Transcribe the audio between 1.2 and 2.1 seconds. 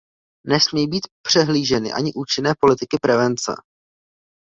přehlíženy